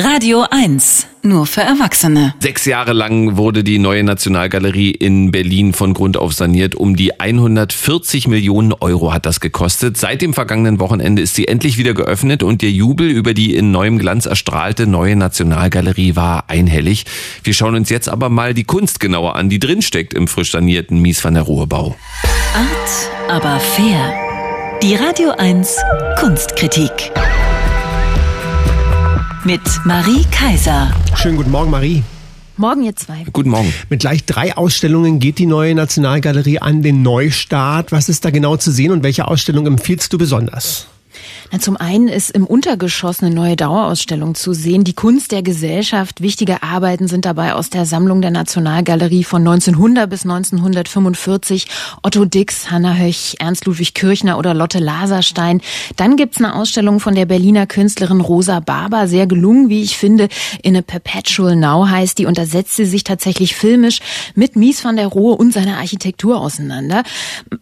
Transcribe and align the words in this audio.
Radio 0.00 0.44
1, 0.48 1.08
nur 1.22 1.44
für 1.44 1.62
Erwachsene. 1.62 2.32
Sechs 2.38 2.66
Jahre 2.66 2.92
lang 2.92 3.36
wurde 3.36 3.64
die 3.64 3.80
neue 3.80 4.04
Nationalgalerie 4.04 4.92
in 4.92 5.32
Berlin 5.32 5.72
von 5.72 5.92
Grund 5.92 6.16
auf 6.16 6.34
saniert. 6.34 6.76
Um 6.76 6.94
die 6.94 7.18
140 7.18 8.28
Millionen 8.28 8.72
Euro 8.74 9.12
hat 9.12 9.26
das 9.26 9.40
gekostet. 9.40 9.96
Seit 9.96 10.22
dem 10.22 10.34
vergangenen 10.34 10.78
Wochenende 10.78 11.20
ist 11.20 11.34
sie 11.34 11.48
endlich 11.48 11.78
wieder 11.78 11.94
geöffnet 11.94 12.44
und 12.44 12.62
der 12.62 12.70
Jubel 12.70 13.10
über 13.10 13.34
die 13.34 13.56
in 13.56 13.72
neuem 13.72 13.98
Glanz 13.98 14.26
erstrahlte 14.26 14.86
neue 14.86 15.16
Nationalgalerie 15.16 16.14
war 16.14 16.48
einhellig. 16.48 17.04
Wir 17.42 17.52
schauen 17.52 17.74
uns 17.74 17.90
jetzt 17.90 18.08
aber 18.08 18.28
mal 18.28 18.54
die 18.54 18.62
Kunst 18.62 19.00
genauer 19.00 19.34
an, 19.34 19.48
die 19.48 19.58
drinsteckt 19.58 20.14
im 20.14 20.28
frisch 20.28 20.52
sanierten 20.52 21.02
Mies 21.02 21.24
van 21.24 21.34
der 21.34 21.42
Rohe 21.42 21.66
Bau. 21.66 21.96
Art, 22.54 23.10
aber 23.28 23.58
fair. 23.58 24.14
Die 24.80 24.94
Radio 24.94 25.30
1 25.30 25.76
Kunstkritik 26.20 27.10
mit 29.44 29.60
Marie 29.84 30.24
Kaiser. 30.30 30.92
Schönen 31.14 31.36
guten 31.36 31.50
Morgen, 31.50 31.70
Marie. 31.70 32.02
Morgen 32.56 32.82
ihr 32.82 32.96
zwei. 32.96 33.24
Guten 33.32 33.50
Morgen. 33.50 33.72
Mit 33.88 34.00
gleich 34.00 34.24
drei 34.24 34.56
Ausstellungen 34.56 35.20
geht 35.20 35.38
die 35.38 35.46
neue 35.46 35.74
Nationalgalerie 35.74 36.58
an 36.58 36.82
den 36.82 37.02
Neustart. 37.02 37.92
Was 37.92 38.08
ist 38.08 38.24
da 38.24 38.30
genau 38.30 38.56
zu 38.56 38.72
sehen 38.72 38.90
und 38.90 39.02
welche 39.02 39.28
Ausstellung 39.28 39.66
empfiehlst 39.66 40.12
du 40.12 40.18
besonders? 40.18 40.88
Na, 41.50 41.58
zum 41.58 41.76
einen 41.78 42.08
ist 42.08 42.30
im 42.30 42.46
Untergeschoss 42.46 43.22
eine 43.22 43.34
neue 43.34 43.56
Dauerausstellung 43.56 44.34
zu 44.34 44.52
sehen. 44.52 44.84
Die 44.84 44.92
Kunst 44.92 45.32
der 45.32 45.42
Gesellschaft. 45.42 46.20
Wichtige 46.20 46.62
Arbeiten 46.62 47.08
sind 47.08 47.24
dabei 47.24 47.54
aus 47.54 47.70
der 47.70 47.86
Sammlung 47.86 48.20
der 48.20 48.30
Nationalgalerie 48.30 49.24
von 49.24 49.40
1900 49.40 50.10
bis 50.10 50.24
1945. 50.24 51.66
Otto 52.02 52.26
Dix, 52.26 52.70
Hanna 52.70 52.94
Höch, 52.94 53.36
Ernst 53.38 53.64
Ludwig 53.64 53.94
Kirchner 53.94 54.38
oder 54.38 54.52
Lotte 54.52 54.78
Laserstein. 54.78 55.62
Dann 55.96 56.16
gibt's 56.16 56.38
eine 56.38 56.54
Ausstellung 56.54 57.00
von 57.00 57.14
der 57.14 57.24
Berliner 57.24 57.66
Künstlerin 57.66 58.20
Rosa 58.20 58.60
Barber. 58.60 59.08
Sehr 59.08 59.26
gelungen, 59.26 59.70
wie 59.70 59.82
ich 59.82 59.96
finde. 59.96 60.28
In 60.62 60.76
a 60.76 60.82
Perpetual 60.82 61.56
Now 61.56 61.88
heißt 61.88 62.18
die. 62.18 62.26
Und 62.26 62.36
da 62.36 62.44
sie 62.44 62.84
sich 62.84 63.04
tatsächlich 63.04 63.56
filmisch 63.56 64.00
mit 64.34 64.56
Mies 64.56 64.84
van 64.84 64.96
der 64.96 65.06
Rohe 65.06 65.36
und 65.36 65.52
seiner 65.52 65.78
Architektur 65.78 66.40
auseinander. 66.40 67.04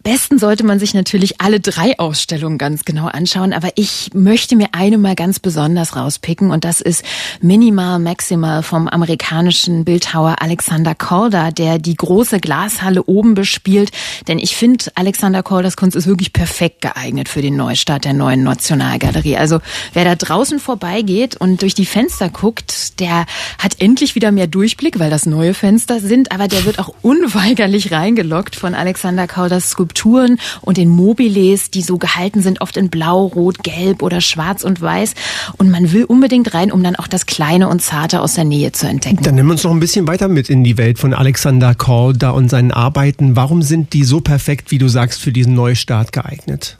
Besten 0.03 0.39
sollte 0.39 0.65
man 0.65 0.79
sich 0.79 0.93
natürlich 0.93 1.39
alle 1.39 1.59
drei 1.59 1.97
Ausstellungen 1.99 2.57
ganz 2.57 2.83
genau 2.83 3.07
anschauen. 3.07 3.46
Aber 3.53 3.69
ich 3.75 4.11
möchte 4.13 4.55
mir 4.55 4.69
eine 4.71 4.97
mal 4.97 5.15
ganz 5.15 5.39
besonders 5.39 5.95
rauspicken 5.95 6.51
und 6.51 6.63
das 6.63 6.81
ist 6.81 7.03
Minimal 7.41 7.99
Maximal 7.99 8.63
vom 8.63 8.87
amerikanischen 8.87 9.85
Bildhauer 9.85 10.35
Alexander 10.41 10.95
Calder, 10.95 11.51
der 11.51 11.79
die 11.79 11.95
große 11.95 12.39
Glashalle 12.39 13.03
oben 13.03 13.33
bespielt. 13.33 13.91
Denn 14.27 14.39
ich 14.39 14.55
finde, 14.55 14.85
Alexander 14.95 15.43
Calders 15.43 15.77
Kunst 15.77 15.95
ist 15.95 16.07
wirklich 16.07 16.33
perfekt 16.33 16.81
geeignet 16.81 17.29
für 17.29 17.41
den 17.41 17.55
Neustart 17.55 18.05
der 18.05 18.13
neuen 18.13 18.43
Nationalgalerie. 18.43 19.37
Also 19.37 19.59
wer 19.93 20.05
da 20.05 20.15
draußen 20.15 20.59
vorbeigeht 20.59 21.35
und 21.35 21.61
durch 21.61 21.73
die 21.73 21.85
Fenster 21.85 22.29
guckt, 22.29 22.99
der 22.99 23.25
hat 23.59 23.79
endlich 23.79 24.15
wieder 24.15 24.31
mehr 24.31 24.47
Durchblick, 24.47 24.99
weil 24.99 25.09
das 25.09 25.25
neue 25.25 25.53
Fenster 25.53 25.99
sind, 25.99 26.31
aber 26.31 26.47
der 26.47 26.65
wird 26.65 26.79
auch 26.79 26.93
unweigerlich 27.01 27.91
reingelockt 27.91 28.55
von 28.55 28.75
Alexander 28.75 29.27
Calders 29.27 29.69
Skulpturen 29.69 30.39
und 30.61 30.77
den 30.77 30.89
Mobiles, 30.89 31.71
die 31.71 31.81
so 31.81 31.97
gehalten 31.97 32.41
sind, 32.41 32.61
oft 32.61 32.77
in 32.77 32.89
Blau, 32.89 33.27
Rot, 33.37 33.63
gelb 33.63 34.01
oder 34.01 34.19
schwarz 34.19 34.63
und 34.63 34.81
weiß. 34.81 35.13
Und 35.57 35.69
man 35.69 35.91
will 35.91 36.03
unbedingt 36.05 36.53
rein, 36.53 36.71
um 36.71 36.83
dann 36.83 36.95
auch 36.95 37.07
das 37.07 37.25
Kleine 37.25 37.69
und 37.69 37.81
Zarte 37.81 38.21
aus 38.21 38.33
der 38.33 38.43
Nähe 38.43 38.71
zu 38.71 38.87
entdecken. 38.87 39.23
Dann 39.23 39.35
nehmen 39.35 39.49
wir 39.49 39.53
uns 39.53 39.63
noch 39.63 39.71
ein 39.71 39.79
bisschen 39.79 40.07
weiter 40.07 40.27
mit 40.27 40.49
in 40.49 40.63
die 40.63 40.77
Welt 40.77 40.97
von 40.99 41.13
Alexander 41.13 41.75
Calder 41.75 42.33
und 42.33 42.49
seinen 42.49 42.71
Arbeiten. 42.71 43.35
Warum 43.35 43.61
sind 43.61 43.93
die 43.93 44.03
so 44.03 44.19
perfekt, 44.19 44.71
wie 44.71 44.79
du 44.79 44.87
sagst, 44.87 45.21
für 45.21 45.31
diesen 45.31 45.53
Neustart 45.53 46.11
geeignet? 46.11 46.77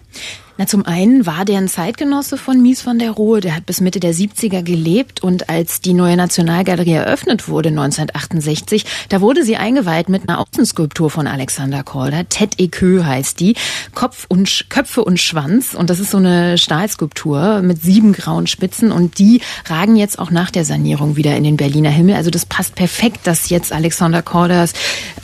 Na, 0.60 0.66
zum 0.66 0.88
einen 0.88 1.28
war 1.28 1.46
der 1.46 1.60
ein 1.60 1.68
Zeitgenosse 1.68 2.36
von 2.36 2.60
Mies 2.60 2.84
van 2.84 2.98
der 2.98 3.12
Rohe, 3.12 3.42
der 3.42 3.56
hat 3.56 3.68
bis 3.68 3.80
Mitte 3.80 4.00
der 4.00 4.16
70er 4.16 4.64
gelebt 4.64 5.22
und 5.22 5.50
als 5.50 5.82
die 5.82 5.94
neue 5.94 6.18
Nationalgalerie 6.18 6.94
eröffnet 6.94 7.48
wurde 7.48 7.70
1968, 7.70 8.84
da 9.10 9.22
wurde 9.22 9.44
sie 9.44 9.58
eingeweiht 9.58 10.10
mit 10.10 10.28
einer 10.28 10.40
Außenskulptur 10.40 11.12
von 11.12 11.28
Alexander 11.28 11.84
Calder. 11.84 12.28
Ted 12.28 12.60
Equeux 12.60 13.06
heißt 13.06 13.40
die. 13.40 13.56
Kopf 13.94 14.26
und, 14.30 14.66
Köpfe 14.70 15.04
und 15.04 15.20
Schwanz 15.20 15.76
und 15.76 15.92
das 15.92 16.00
ist 16.00 16.10
so 16.10 16.18
eine 16.18 16.58
Stahlskulptur 16.58 17.62
mit 17.62 17.84
sieben 17.84 18.14
grauen 18.14 18.48
Spitzen 18.48 18.92
und 18.92 19.20
die 19.20 19.42
ragen 19.68 19.96
jetzt 19.96 20.18
auch 20.18 20.32
nach 20.32 20.50
der 20.50 20.66
Sanierung 20.66 21.18
wieder 21.18 21.38
in 21.38 21.44
den 21.44 21.58
Berliner 21.58 21.92
Himmel. 21.92 22.16
Also 22.16 22.32
das 22.32 22.48
passt 22.48 22.74
perfekt, 22.74 23.20
dass 23.26 23.50
jetzt 23.50 23.72
Alexander 23.72 24.24
Calders 24.24 24.74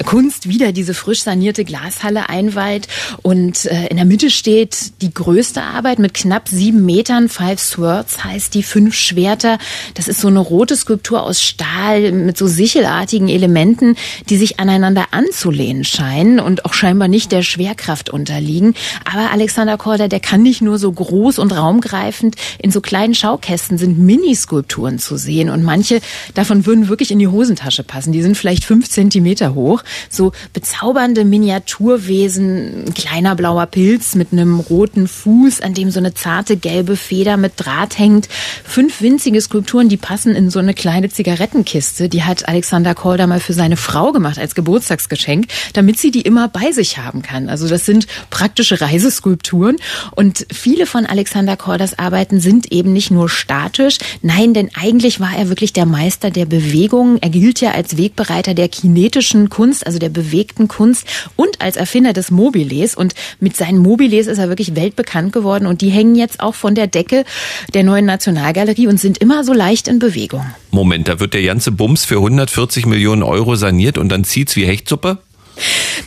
Kunst 0.05 0.47
wieder 0.47 0.72
diese 0.73 0.93
frisch 0.93 1.23
sanierte 1.23 1.66
Glashalle 1.66 2.29
einweiht 2.29 2.88
und 3.23 3.66
äh, 3.66 3.88
in 3.88 3.97
der 3.97 4.05
Mitte 4.05 4.29
steht 4.29 5.01
die 5.01 5.11
größte 5.23 5.63
Arbeit 5.63 6.00
mit 6.00 6.13
knapp 6.13 6.50
sieben 6.50 6.85
Metern. 6.85 7.29
Five 7.29 7.57
Swords 7.57 8.25
heißt 8.25 8.53
die 8.56 8.61
fünf 8.61 8.94
Schwerter. 8.94 9.57
Das 9.94 10.09
ist 10.09 10.19
so 10.19 10.28
eine 10.28 10.39
rote 10.39 10.75
Skulptur 10.75 11.23
aus 11.23 11.41
Stahl 11.41 12.11
mit 12.11 12.38
so 12.38 12.45
sichelartigen 12.45 13.29
Elementen, 13.29 13.95
die 14.28 14.35
sich 14.35 14.59
aneinander 14.59 15.06
anzulehnen 15.11 15.85
scheinen 15.85 16.41
und 16.41 16.66
auch 16.66 16.73
scheinbar 16.73 17.07
nicht 17.07 17.31
der 17.31 17.41
Schwerkraft 17.41 18.09
unterliegen. 18.09 18.73
Aber 19.09 19.31
Alexander 19.31 19.78
Korda, 19.78 20.09
der 20.09 20.19
kann 20.19 20.44
nicht 20.44 20.61
nur 20.61 20.78
so 20.78 20.91
groß 20.91 21.40
und 21.40 21.55
raumgreifend. 21.55 22.35
In 22.59 22.72
so 22.72 22.81
kleinen 22.81 23.16
Schaukästen 23.16 23.78
sind 23.78 23.97
Miniskulpturen 23.97 25.00
zu 25.00 25.16
sehen 25.16 25.50
und 25.50 25.63
manche 25.63 26.01
davon 26.34 26.66
würden 26.66 26.90
wirklich 26.90 27.11
in 27.11 27.19
die 27.19 27.29
Hosentasche 27.29 27.84
passen. 27.84 28.11
Die 28.11 28.22
sind 28.22 28.35
vielleicht 28.35 28.66
fünf 28.66 28.90
Zentimeter 28.90 29.55
hoch. 29.55 29.84
So 30.09 30.34
bezaubernde 30.51 31.23
Miniaturwesen, 31.23 32.88
ein 32.88 32.94
kleiner 32.94 33.35
blauer 33.35 33.67
Pilz 33.67 34.16
mit 34.16 34.34
einem 34.34 34.59
roten 34.59 35.07
Fuß, 35.13 35.62
an 35.62 35.74
dem 35.74 35.91
so 35.91 36.00
eine 36.00 36.13
zarte 36.13 36.57
gelbe 36.57 36.97
Feder 36.97 37.38
mit 37.38 37.53
Draht 37.57 37.97
hängt. 37.97 38.28
Fünf 38.63 39.01
winzige 39.01 39.40
Skulpturen, 39.40 39.88
die 39.88 39.97
passen 39.97 40.35
in 40.35 40.50
so 40.50 40.59
eine 40.59 40.74
kleine 40.74 41.09
Zigarettenkiste. 41.09 42.09
Die 42.09 42.24
hat 42.24 42.47
Alexander 42.47 42.96
Calder 42.96 43.28
mal 43.28 43.40
für 43.40 43.53
seine 43.53 43.78
Frau 43.78 44.12
gemacht 44.12 44.40
als 44.40 44.56
Geburtstagsgeschenk, 44.56 45.47
damit 45.73 46.00
sie 46.00 46.12
die 46.12 46.22
immer 46.22 46.47
bei 46.47 46.72
sich 46.72 46.97
haben 46.97 47.22
kann. 47.22 47.47
Also 47.47 47.68
das 47.69 47.85
sind 47.85 48.07
praktische 48.29 48.81
Reiseskulpturen. 48.81 49.78
Und 50.12 50.46
viele 50.52 50.85
von 50.85 51.06
Alexander 51.06 51.56
Calders 51.56 51.97
Arbeiten 51.97 52.40
sind 52.40 52.72
eben 52.72 52.91
nicht 52.91 53.12
nur 53.12 53.29
statisch. 53.29 54.00
Nein, 54.22 54.53
denn 54.53 54.72
eigentlich 54.73 55.19
war 55.19 55.38
er 55.38 55.47
wirklich 55.47 55.73
der 55.73 55.85
Meister 55.85 56.31
der 56.31 56.46
Bewegung. 56.46 57.18
Er 57.22 57.29
gilt 57.29 57.62
ja 57.62 57.72
als 57.72 57.97
Wegbereiter 57.97 58.56
der 58.56 58.68
kinetischen 58.68 59.50
Kunst, 59.50 59.85
also 59.85 60.00
der 60.00 60.09
bewegten 60.09 60.68
Kunst 60.68 61.06
und 61.35 61.62
als 61.62 61.78
Erfinder 61.78 62.13
des 62.13 62.31
Mobiles. 62.31 62.96
Und 62.96 63.13
mit 63.40 63.56
seinen 63.56 63.78
Mobiles 63.78 64.28
ist 64.28 64.40
er 64.40 64.50
wirklich 64.50 64.75
weltbekannt 64.75 65.03
bekannt 65.03 65.34
geworden 65.34 65.68
und 65.68 65.81
die 65.81 65.90
hängen 65.90 66.16
jetzt 66.16 66.40
auch 66.40 66.56
von 66.56 66.75
der 66.75 66.88
Decke 66.88 67.25
der 67.74 67.84
neuen 67.84 68.06
Nationalgalerie 68.06 68.88
und 68.88 69.00
sind 69.00 69.18
immer 69.18 69.44
so 69.44 69.53
leicht 69.53 69.88
in 69.88 70.00
Bewegung. 70.00 70.46
Moment, 70.72 71.08
da 71.08 71.19
wird 71.19 71.34
der 71.34 71.44
ganze 71.44 71.72
Bums 71.72 72.06
für 72.06 72.16
140 72.16 72.86
Millionen 72.86 73.22
Euro 73.22 73.56
saniert 73.56 73.97
und 73.97 74.09
dann 74.09 74.24
zieht's 74.24 74.56
wie 74.56 74.66
Hechtsuppe? 74.66 75.18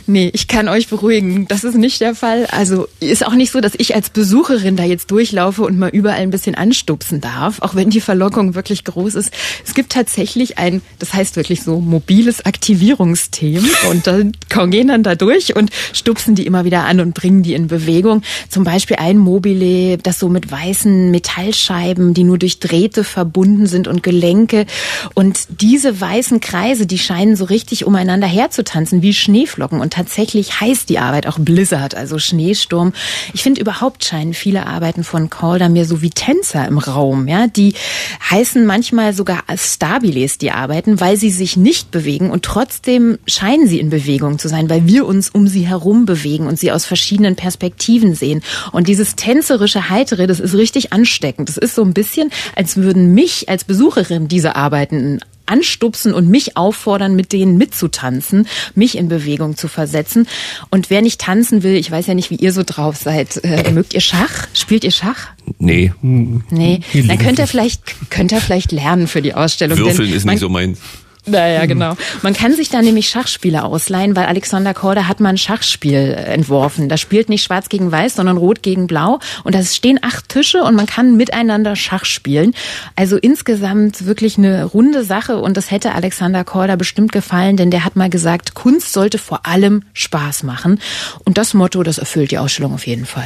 Nee, 0.09 0.29
ich 0.33 0.47
kann 0.47 0.69
euch 0.69 0.87
beruhigen, 0.87 1.49
das 1.49 1.65
ist 1.65 1.75
nicht 1.75 1.99
der 1.99 2.15
Fall. 2.15 2.45
Also 2.51 2.87
ist 3.01 3.27
auch 3.27 3.33
nicht 3.33 3.51
so, 3.51 3.59
dass 3.59 3.73
ich 3.77 3.93
als 3.93 4.09
Besucherin 4.09 4.77
da 4.77 4.83
jetzt 4.83 5.11
durchlaufe 5.11 5.63
und 5.63 5.77
mal 5.77 5.89
überall 5.89 6.21
ein 6.21 6.29
bisschen 6.29 6.55
anstupsen 6.55 7.19
darf, 7.19 7.61
auch 7.61 7.75
wenn 7.75 7.89
die 7.89 7.99
Verlockung 7.99 8.55
wirklich 8.55 8.85
groß 8.85 9.15
ist. 9.15 9.31
Es 9.65 9.73
gibt 9.73 9.91
tatsächlich 9.91 10.57
ein, 10.57 10.81
das 10.99 11.13
heißt 11.13 11.35
wirklich 11.35 11.61
so, 11.61 11.81
mobiles 11.81 12.45
Aktivierungsteam 12.45 13.65
und 13.91 14.07
dann 14.07 14.31
gehen 14.71 14.87
dann 14.87 15.03
da 15.03 15.15
durch 15.15 15.57
und 15.57 15.71
stupsen 15.91 16.35
die 16.35 16.45
immer 16.45 16.63
wieder 16.63 16.85
an 16.85 17.01
und 17.01 17.13
bringen 17.13 17.43
die 17.43 17.53
in 17.53 17.67
Bewegung. 17.67 18.21
Zum 18.47 18.63
Beispiel 18.63 18.95
ein 18.97 19.17
Mobile, 19.17 19.97
das 19.97 20.19
so 20.19 20.29
mit 20.29 20.49
weißen 20.49 21.11
Metallscheiben, 21.11 22.13
die 22.13 22.23
nur 22.23 22.37
durch 22.37 22.59
Drähte 22.59 23.03
verbunden 23.03 23.67
sind 23.67 23.89
und 23.89 24.03
Gelenke. 24.03 24.67
Und 25.15 25.47
diese 25.61 25.99
weißen 25.99 26.39
Kreise, 26.39 26.85
die 26.85 26.97
scheinen 26.97 27.35
so 27.35 27.43
richtig 27.43 27.85
umeinander 27.85 28.27
herzutanzen, 28.27 29.01
wie 29.01 29.13
Schneeflocken. 29.13 29.81
Und 29.81 29.96
tatsächlich 29.97 30.61
heißt 30.61 30.89
die 30.89 30.99
Arbeit 30.99 31.25
auch 31.25 31.39
Blizzard, 31.39 31.95
also 31.95 32.19
Schneesturm. 32.19 32.93
Ich 33.33 33.41
finde 33.41 33.59
überhaupt 33.59 34.05
scheinen 34.05 34.35
viele 34.35 34.67
Arbeiten 34.67 35.03
von 35.03 35.31
Calder 35.31 35.69
mir 35.69 35.85
so 35.85 36.03
wie 36.03 36.11
Tänzer 36.11 36.67
im 36.67 36.77
Raum. 36.77 37.27
Ja, 37.27 37.47
die 37.47 37.73
heißen 38.29 38.63
manchmal 38.63 39.13
sogar 39.13 39.39
Stabiles 39.55 40.37
die 40.37 40.51
Arbeiten, 40.51 40.99
weil 40.99 41.17
sie 41.17 41.31
sich 41.31 41.57
nicht 41.57 41.89
bewegen 41.89 42.29
und 42.29 42.45
trotzdem 42.45 43.17
scheinen 43.25 43.67
sie 43.67 43.79
in 43.79 43.89
Bewegung 43.89 44.37
zu 44.37 44.47
sein, 44.49 44.69
weil 44.69 44.85
wir 44.85 45.07
uns 45.07 45.29
um 45.29 45.47
sie 45.47 45.65
herum 45.65 46.05
bewegen 46.05 46.45
und 46.45 46.59
sie 46.59 46.71
aus 46.71 46.85
verschiedenen 46.85 47.35
Perspektiven 47.35 48.13
sehen. 48.13 48.43
Und 48.71 48.87
dieses 48.87 49.15
tänzerische 49.15 49.89
Heitere, 49.89 50.27
das 50.27 50.39
ist 50.39 50.53
richtig 50.53 50.93
ansteckend. 50.93 51.49
Das 51.49 51.57
ist 51.57 51.73
so 51.73 51.81
ein 51.81 51.95
bisschen, 51.95 52.29
als 52.55 52.77
würden 52.77 53.15
mich 53.15 53.49
als 53.49 53.63
Besucherin 53.63 54.27
diese 54.27 54.55
Arbeiten 54.55 55.21
anstupsen 55.47 56.13
und 56.13 56.29
mich 56.29 56.57
auffordern, 56.57 57.15
mit 57.15 57.33
denen 57.33 57.57
mitzutanzen, 57.57 58.47
mich 58.75 58.97
in 58.97 59.07
Bewegung 59.07 59.57
zu 59.57 59.67
versetzen. 59.67 60.27
Und 60.69 60.89
wer 60.89 61.01
nicht 61.01 61.21
tanzen 61.21 61.63
will, 61.63 61.75
ich 61.75 61.89
weiß 61.89 62.07
ja 62.07 62.13
nicht, 62.13 62.29
wie 62.29 62.35
ihr 62.35 62.53
so 62.53 62.63
drauf 62.65 62.97
seid, 62.97 63.43
äh, 63.43 63.71
mögt 63.71 63.93
ihr 63.93 64.01
Schach? 64.01 64.47
Spielt 64.53 64.83
ihr 64.83 64.91
Schach? 64.91 65.27
Nee. 65.59 65.93
Nee. 66.01 66.81
Dann 66.93 67.17
könnt 67.17 67.39
ihr 67.39 67.47
vielleicht, 67.47 67.81
könnt 68.09 68.31
ihr 68.31 68.41
vielleicht 68.41 68.71
lernen 68.71 69.07
für 69.07 69.21
die 69.21 69.33
Ausstellung. 69.33 69.77
Würfeln 69.77 70.13
ist 70.13 70.25
nicht 70.25 70.39
so 70.39 70.49
meins. 70.49 70.79
Naja, 71.27 71.61
hm. 71.61 71.67
genau. 71.67 71.97
Man 72.21 72.33
kann 72.33 72.53
sich 72.53 72.69
da 72.69 72.81
nämlich 72.81 73.09
Schachspiele 73.09 73.63
ausleihen, 73.63 74.15
weil 74.15 74.25
Alexander 74.25 74.73
Korda 74.73 75.07
hat 75.07 75.19
mal 75.19 75.29
ein 75.29 75.37
Schachspiel 75.37 76.13
entworfen. 76.13 76.89
Da 76.89 76.97
spielt 76.97 77.29
nicht 77.29 77.43
schwarz 77.43 77.69
gegen 77.69 77.91
weiß, 77.91 78.15
sondern 78.15 78.37
rot 78.37 78.63
gegen 78.63 78.87
blau. 78.87 79.19
Und 79.43 79.53
da 79.53 79.61
stehen 79.63 79.99
acht 80.01 80.29
Tische 80.29 80.63
und 80.63 80.75
man 80.75 80.85
kann 80.85 81.17
miteinander 81.17 81.75
Schach 81.75 82.05
spielen. 82.05 82.53
Also 82.95 83.17
insgesamt 83.17 84.05
wirklich 84.05 84.37
eine 84.37 84.63
runde 84.63 85.03
Sache 85.03 85.37
und 85.37 85.57
das 85.57 85.71
hätte 85.71 85.93
Alexander 85.93 86.43
Korda 86.43 86.75
bestimmt 86.75 87.11
gefallen, 87.11 87.57
denn 87.57 87.71
der 87.71 87.83
hat 87.83 87.95
mal 87.95 88.09
gesagt, 88.09 88.53
Kunst 88.53 88.93
sollte 88.93 89.17
vor 89.17 89.45
allem 89.45 89.83
Spaß 89.93 90.43
machen. 90.43 90.79
Und 91.25 91.37
das 91.37 91.53
Motto, 91.53 91.83
das 91.83 91.97
erfüllt 91.97 92.31
die 92.31 92.37
Ausstellung 92.37 92.73
auf 92.73 92.87
jeden 92.87 93.05
Fall. 93.05 93.25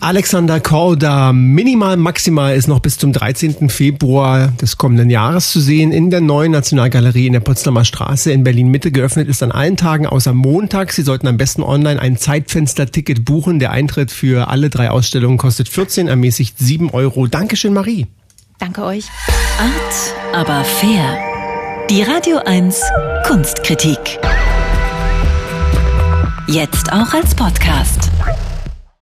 Alexander 0.00 0.60
Korda, 0.60 1.32
minimal, 1.32 1.96
maximal 1.96 2.56
ist 2.56 2.68
noch 2.68 2.80
bis 2.80 2.98
zum 2.98 3.12
13. 3.12 3.68
Februar 3.68 4.48
des 4.60 4.78
kommenden 4.78 5.10
Jahres 5.10 5.52
zu 5.52 5.60
sehen 5.60 5.92
in 5.92 6.10
der 6.10 6.20
neuen 6.20 6.52
Nationalgalerie 6.52 7.26
in 7.26 7.34
der 7.34 7.41
Potsdamer 7.42 7.84
Straße 7.84 8.32
in 8.32 8.44
Berlin 8.44 8.68
Mitte 8.68 8.92
geöffnet 8.92 9.28
ist 9.28 9.42
an 9.42 9.52
allen 9.52 9.76
Tagen 9.76 10.06
außer 10.06 10.32
Montag. 10.32 10.92
Sie 10.92 11.02
sollten 11.02 11.26
am 11.26 11.36
besten 11.36 11.62
online 11.62 12.00
ein 12.00 12.16
Zeitfenster-Ticket 12.16 13.24
buchen. 13.24 13.58
Der 13.58 13.72
Eintritt 13.72 14.10
für 14.12 14.48
alle 14.48 14.70
drei 14.70 14.90
Ausstellungen 14.90 15.38
kostet 15.38 15.68
14, 15.68 16.08
ermäßigt 16.08 16.58
7 16.58 16.90
Euro. 16.90 17.26
Dankeschön, 17.26 17.72
Marie. 17.72 18.06
Danke 18.58 18.84
euch. 18.84 19.06
Art, 19.58 20.36
aber 20.46 20.64
fair. 20.64 21.18
Die 21.90 22.02
Radio 22.02 22.38
1 22.38 22.80
Kunstkritik. 23.26 23.98
Jetzt 26.46 26.92
auch 26.92 27.12
als 27.12 27.34
Podcast. 27.34 28.11